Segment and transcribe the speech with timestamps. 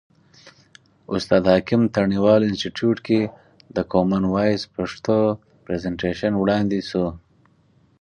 [1.13, 3.21] استاد حکیم تڼیوال انستیتیوت کې
[3.75, 5.15] د کامن وایس پښتو
[5.65, 7.05] پرزنټیشن وړاندې شو.